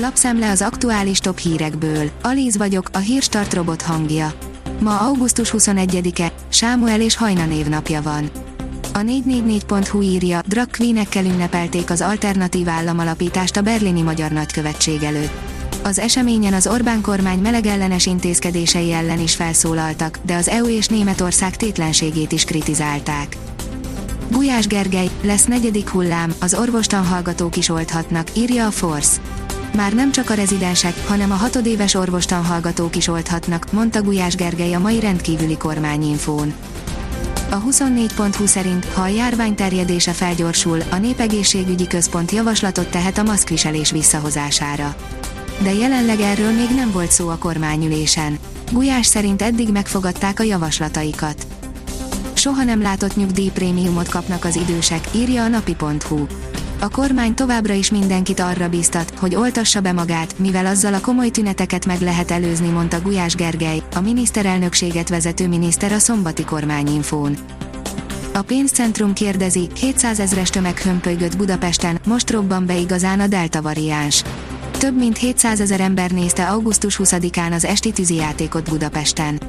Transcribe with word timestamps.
Lapszemle 0.00 0.50
az 0.50 0.62
aktuális 0.62 1.18
top 1.18 1.38
hírekből. 1.38 2.10
Alíz 2.22 2.56
vagyok, 2.56 2.88
a 2.92 2.98
hírstart 2.98 3.54
robot 3.54 3.82
hangja. 3.82 4.32
Ma 4.80 4.98
augusztus 4.98 5.54
21-e, 5.56 6.32
Sámuel 6.48 7.00
és 7.00 7.16
Hajna 7.16 7.46
névnapja 7.46 8.02
van. 8.02 8.30
A 8.94 8.98
444.hu 8.98 10.00
írja, 10.00 10.40
drag 10.46 10.70
queenekkel 10.70 11.24
ünnepelték 11.24 11.90
az 11.90 12.00
alternatív 12.00 12.68
államalapítást 12.68 13.56
a 13.56 13.62
berlini 13.62 14.02
magyar 14.02 14.30
nagykövetség 14.30 15.02
előtt. 15.02 15.32
Az 15.82 15.98
eseményen 15.98 16.52
az 16.52 16.66
Orbán 16.66 17.00
kormány 17.00 17.38
melegellenes 17.38 18.06
intézkedései 18.06 18.92
ellen 18.92 19.20
is 19.20 19.34
felszólaltak, 19.34 20.18
de 20.22 20.34
az 20.34 20.48
EU 20.48 20.68
és 20.68 20.86
Németország 20.86 21.56
tétlenségét 21.56 22.32
is 22.32 22.44
kritizálták. 22.44 23.36
Gulyás 24.30 24.66
Gergely, 24.66 25.10
lesz 25.22 25.44
negyedik 25.44 25.88
hullám, 25.88 26.34
az 26.40 26.54
orvostan 26.54 27.06
hallgatók 27.06 27.56
is 27.56 27.68
olthatnak, 27.68 28.36
írja 28.36 28.66
a 28.66 28.70
Force. 28.70 29.20
Már 29.74 29.92
nem 29.92 30.12
csak 30.12 30.30
a 30.30 30.34
rezidensek, 30.34 31.06
hanem 31.06 31.30
a 31.30 31.34
hatodéves 31.34 31.94
orvostan 31.94 32.44
hallgatók 32.44 32.96
is 32.96 33.08
olthatnak, 33.08 33.72
mondta 33.72 34.02
Gulyás 34.02 34.34
Gergely 34.34 34.72
a 34.72 34.78
mai 34.78 35.00
rendkívüli 35.00 35.56
kormányinfón. 35.56 36.54
A 37.50 37.62
24.20 37.62 38.46
szerint, 38.46 38.84
ha 38.84 39.00
a 39.00 39.06
járvány 39.06 39.54
terjedése 39.54 40.12
felgyorsul, 40.12 40.78
a 40.90 40.96
Népegészségügyi 40.96 41.86
Központ 41.86 42.30
javaslatot 42.30 42.90
tehet 42.90 43.18
a 43.18 43.22
maszkviselés 43.22 43.90
visszahozására. 43.90 44.94
De 45.62 45.72
jelenleg 45.72 46.20
erről 46.20 46.52
még 46.52 46.68
nem 46.74 46.90
volt 46.90 47.10
szó 47.10 47.28
a 47.28 47.38
kormányülésen. 47.38 48.38
Gulyás 48.72 49.06
szerint 49.06 49.42
eddig 49.42 49.68
megfogadták 49.72 50.40
a 50.40 50.42
javaslataikat. 50.42 51.46
Soha 52.32 52.64
nem 52.64 52.82
látott 52.82 53.16
nyugdíjprémiumot 53.16 54.08
kapnak 54.08 54.44
az 54.44 54.56
idősek, 54.56 55.08
írja 55.14 55.42
a 55.42 55.48
napi.hu. 55.48 56.26
A 56.80 56.88
kormány 56.88 57.34
továbbra 57.34 57.74
is 57.74 57.90
mindenkit 57.90 58.40
arra 58.40 58.68
biztat, 58.68 59.12
hogy 59.18 59.34
oltassa 59.34 59.80
be 59.80 59.92
magát, 59.92 60.38
mivel 60.38 60.66
azzal 60.66 60.94
a 60.94 61.00
komoly 61.00 61.28
tüneteket 61.28 61.86
meg 61.86 62.00
lehet 62.00 62.30
előzni, 62.30 62.68
mondta 62.68 63.00
Gulyás 63.00 63.34
Gergely, 63.34 63.82
a 63.94 64.00
miniszterelnökséget 64.00 65.08
vezető 65.08 65.48
miniszter 65.48 65.92
a 65.92 65.98
szombati 65.98 66.44
kormányinfón. 66.44 67.36
A 68.34 68.42
pénzcentrum 68.42 69.12
kérdezi, 69.12 69.68
700 69.80 70.20
ezres 70.20 70.50
tömeg 70.50 70.78
hömpölygött 70.78 71.36
Budapesten, 71.36 72.00
most 72.06 72.30
robban 72.30 72.66
be 72.66 72.76
igazán 72.76 73.20
a 73.20 73.26
delta 73.26 73.62
variáns. 73.62 74.22
Több 74.78 74.96
mint 74.96 75.18
700 75.18 75.60
ezer 75.60 75.80
ember 75.80 76.10
nézte 76.10 76.46
augusztus 76.46 77.00
20-án 77.02 77.52
az 77.52 77.64
esti 77.64 77.92
tűzijátékot 77.92 78.68
Budapesten. 78.68 79.40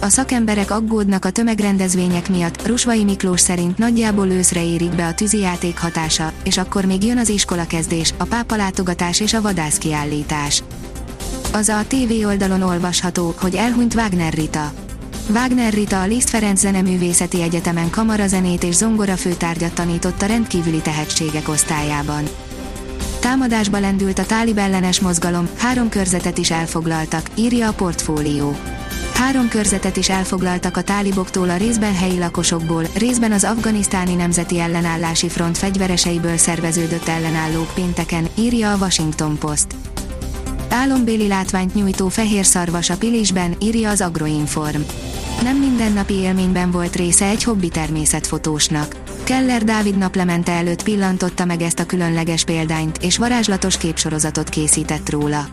A 0.00 0.08
szakemberek 0.08 0.70
aggódnak 0.70 1.24
a 1.24 1.30
tömegrendezvények 1.30 2.28
miatt, 2.28 2.66
Rusvai 2.66 3.04
Miklós 3.04 3.40
szerint 3.40 3.78
nagyjából 3.78 4.26
őszre 4.28 4.64
érik 4.64 4.94
be 4.94 5.06
a 5.06 5.14
tűzijáték 5.14 5.78
hatása, 5.78 6.32
és 6.44 6.58
akkor 6.58 6.84
még 6.84 7.04
jön 7.04 7.18
az 7.18 7.28
iskolakezdés, 7.28 8.14
a 8.16 8.24
pápalátogatás 8.24 9.20
és 9.20 9.34
a 9.34 9.40
vadászkiállítás. 9.40 10.62
Az 11.52 11.68
a 11.68 11.84
TV 11.88 12.26
oldalon 12.26 12.62
olvasható, 12.62 13.34
hogy 13.40 13.54
elhunyt 13.54 13.94
Wagner 13.94 14.32
Rita. 14.32 14.72
Wagner 15.30 15.72
Rita 15.72 16.00
a 16.00 16.06
Liszt 16.06 16.28
Ferenc 16.28 16.60
Zeneművészeti 16.60 17.42
Egyetemen 17.42 17.90
kamarazenét 17.90 18.64
és 18.64 18.74
zongora 18.74 19.16
főtárgyat 19.16 19.74
tanította 19.74 20.26
rendkívüli 20.26 20.80
tehetségek 20.80 21.48
osztályában. 21.48 22.24
Támadásba 23.20 23.78
lendült 23.78 24.18
a 24.18 24.26
tálib 24.26 24.58
ellenes 24.58 25.00
mozgalom, 25.00 25.48
három 25.56 25.88
körzetet 25.88 26.38
is 26.38 26.50
elfoglaltak, 26.50 27.30
írja 27.34 27.68
a 27.68 27.72
portfólió. 27.72 28.56
Három 29.16 29.48
körzetet 29.48 29.96
is 29.96 30.08
elfoglaltak 30.08 30.76
a 30.76 30.82
táliboktól 30.82 31.50
a 31.50 31.56
részben 31.56 31.94
helyi 31.94 32.18
lakosokból, 32.18 32.84
részben 32.94 33.32
az 33.32 33.44
afganisztáni 33.44 34.14
nemzeti 34.14 34.58
ellenállási 34.58 35.28
front 35.28 35.58
fegyvereseiből 35.58 36.36
szerveződött 36.36 37.08
ellenállók 37.08 37.74
pénteken, 37.74 38.28
írja 38.34 38.72
a 38.72 38.76
Washington 38.76 39.38
Post. 39.38 39.66
Álombéli 40.68 41.26
látványt 41.26 41.74
nyújtó 41.74 42.08
fehér 42.08 42.44
szarvas 42.44 42.90
a 42.90 42.96
Pilisben, 42.96 43.56
írja 43.60 43.90
az 43.90 44.00
Agroinform. 44.00 44.80
Nem 45.42 45.56
mindennapi 45.56 46.14
élményben 46.14 46.70
volt 46.70 46.96
része 46.96 47.26
egy 47.26 47.42
hobbi 47.42 47.68
természetfotósnak. 47.68 48.96
Keller 49.24 49.64
Dávid 49.64 49.96
naplemente 49.96 50.52
előtt 50.52 50.82
pillantotta 50.82 51.44
meg 51.44 51.60
ezt 51.60 51.78
a 51.78 51.86
különleges 51.86 52.44
példányt, 52.44 52.98
és 53.02 53.18
varázslatos 53.18 53.76
képsorozatot 53.76 54.48
készített 54.48 55.10
róla. 55.10 55.48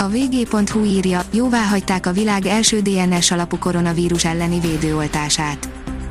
A 0.00 0.08
vg.hu 0.08 0.84
írja, 0.84 1.22
jóvá 1.32 1.62
hagyták 1.62 2.06
a 2.06 2.12
világ 2.12 2.46
első 2.46 2.80
DNS 2.80 3.30
alapú 3.30 3.58
koronavírus 3.58 4.24
elleni 4.24 4.60
védőoltását. 4.60 5.68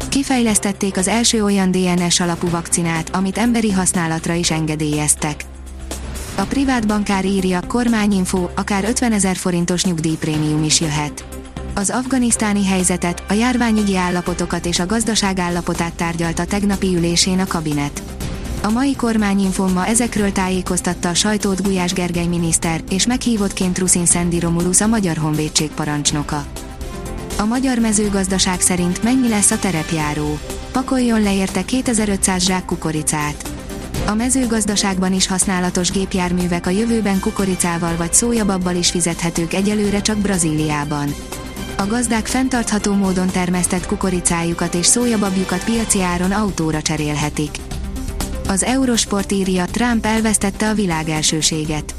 Kifejlesztették 0.09 0.97
az 0.97 1.07
első 1.07 1.43
olyan 1.43 1.71
DNS 1.71 2.19
alapú 2.19 2.49
vakcinát, 2.49 3.15
amit 3.15 3.37
emberi 3.37 3.71
használatra 3.71 4.33
is 4.33 4.51
engedélyeztek. 4.51 5.45
A 6.35 6.41
privát 6.41 6.87
bankár 6.87 7.25
írja, 7.25 7.61
kormányinfo, 7.67 8.49
akár 8.55 8.83
50 8.83 9.11
ezer 9.11 9.35
forintos 9.35 9.83
nyugdíjprémium 9.83 10.63
is 10.63 10.79
jöhet. 10.81 11.25
Az 11.73 11.89
afganisztáni 11.89 12.65
helyzetet, 12.65 13.23
a 13.27 13.33
járványügyi 13.33 13.97
állapotokat 13.97 14.65
és 14.65 14.79
a 14.79 14.85
gazdaság 14.85 15.39
állapotát 15.39 15.93
tárgyalta 15.93 16.45
tegnapi 16.45 16.95
ülésén 16.95 17.39
a 17.39 17.47
kabinet. 17.47 18.01
A 18.67 18.71
mai 18.71 18.95
kormányinfon 18.95 19.71
ma 19.71 19.85
ezekről 19.85 20.31
tájékoztatta 20.31 21.09
a 21.09 21.13
sajtót 21.13 21.63
Gulyás 21.63 21.93
Gergely 21.93 22.25
miniszter, 22.25 22.81
és 22.89 23.05
meghívottként 23.05 23.77
Ruszin 23.77 24.05
Szendi 24.05 24.39
Romulus 24.39 24.81
a 24.81 24.87
Magyar 24.87 25.17
Honvédség 25.17 25.69
parancsnoka. 25.69 26.45
A 27.37 27.45
magyar 27.45 27.79
mezőgazdaság 27.79 28.61
szerint 28.61 29.03
mennyi 29.03 29.29
lesz 29.29 29.51
a 29.51 29.59
terepjáró? 29.59 30.39
Pakoljon 30.71 31.21
le 31.21 31.35
érte 31.35 31.65
2500 31.65 32.45
zsák 32.45 32.65
kukoricát. 32.65 33.49
A 34.07 34.13
mezőgazdaságban 34.13 35.13
is 35.13 35.27
használatos 35.27 35.91
gépjárművek 35.91 36.67
a 36.67 36.69
jövőben 36.69 37.19
kukoricával 37.19 37.95
vagy 37.95 38.13
szójababbal 38.13 38.75
is 38.75 38.89
fizethetők 38.89 39.53
egyelőre 39.53 40.01
csak 40.01 40.17
Brazíliában. 40.17 41.13
A 41.77 41.85
gazdák 41.85 42.25
fenntartható 42.25 42.93
módon 42.93 43.27
termesztett 43.27 43.85
kukoricájukat 43.85 44.73
és 44.73 44.85
szójababjukat 44.85 45.63
piaci 45.63 46.01
áron 46.01 46.31
autóra 46.31 46.81
cserélhetik. 46.81 47.66
Az 48.47 48.63
Eurosport 48.63 49.31
írja, 49.31 49.65
Trump 49.65 50.05
elvesztette 50.05 50.69
a 50.69 50.73
világ 50.73 51.09
elsőséget. 51.09 51.95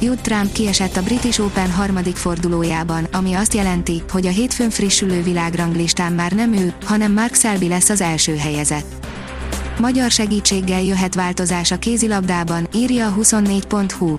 Judd 0.00 0.16
Trump 0.22 0.52
kiesett 0.52 0.96
a 0.96 1.02
British 1.02 1.40
Open 1.40 1.70
harmadik 1.70 2.16
fordulójában, 2.16 3.04
ami 3.12 3.34
azt 3.34 3.54
jelenti, 3.54 4.02
hogy 4.10 4.26
a 4.26 4.30
hétfőn 4.30 4.70
frissülő 4.70 5.22
világranglistán 5.22 6.12
már 6.12 6.32
nem 6.32 6.52
ő, 6.52 6.74
hanem 6.84 7.12
Mark 7.12 7.34
Selby 7.34 7.68
lesz 7.68 7.88
az 7.88 8.00
első 8.00 8.36
helyezett. 8.36 9.06
Magyar 9.78 10.10
segítséggel 10.10 10.82
jöhet 10.82 11.14
változás 11.14 11.70
a 11.70 11.78
kézilabdában, 11.78 12.68
írja 12.74 13.06
a 13.06 13.14
24.hu. 13.14 14.16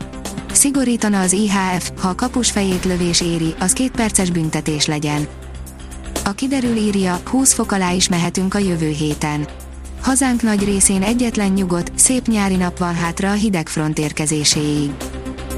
Szigorítana 0.53 1.19
az 1.19 1.31
IHF, 1.31 1.91
ha 1.99 2.07
a 2.07 2.15
kapus 2.15 2.51
fejét 2.51 2.85
lövés 2.85 3.21
éri, 3.21 3.53
az 3.59 3.73
két 3.73 3.91
perces 3.91 4.29
büntetés 4.29 4.85
legyen. 4.85 5.27
A 6.25 6.31
kiderül 6.31 6.75
írja, 6.75 7.21
20 7.29 7.53
fok 7.53 7.71
alá 7.71 7.91
is 7.91 8.09
mehetünk 8.09 8.53
a 8.53 8.59
jövő 8.59 8.89
héten. 8.89 9.47
Hazánk 10.03 10.41
nagy 10.41 10.63
részén 10.63 11.03
egyetlen 11.03 11.51
nyugodt, 11.51 11.91
szép 11.95 12.27
nyári 12.27 12.55
nap 12.55 12.77
van 12.77 12.95
hátra 12.95 13.29
a 13.29 13.33
hidegfront 13.33 13.99
érkezéséig. 13.99 14.91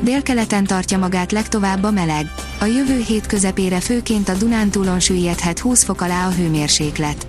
Délkeleten 0.02 0.64
tartja 0.64 0.98
magát 0.98 1.32
legtovább 1.32 1.84
a 1.84 1.92
meleg. 1.92 2.32
A 2.60 2.66
jövő 2.66 3.00
hét 3.00 3.26
közepére 3.26 3.80
főként 3.80 4.30
a 4.30 4.34
Dunántúlon 4.34 5.00
süllyedhet 5.00 5.60
20 5.60 5.84
fok 5.84 6.02
alá 6.02 6.28
a 6.28 6.32
hőmérséklet. 6.32 7.26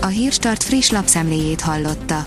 A 0.00 0.06
Hírstart 0.06 0.62
friss 0.62 0.90
lapszemléjét 0.90 1.60
hallotta. 1.60 2.26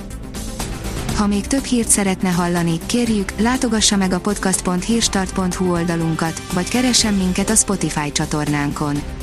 Ha 1.15 1.27
még 1.27 1.47
több 1.47 1.63
hírt 1.63 1.89
szeretne 1.89 2.29
hallani, 2.29 2.79
kérjük, 2.85 3.33
látogassa 3.39 3.95
meg 3.95 4.13
a 4.13 4.19
podcast.hírstart.hu 4.19 5.71
oldalunkat, 5.71 6.41
vagy 6.53 6.69
keressen 6.69 7.13
minket 7.13 7.49
a 7.49 7.55
Spotify 7.55 8.11
csatornánkon. 8.11 9.22